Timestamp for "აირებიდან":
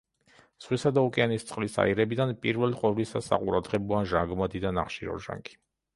1.83-2.33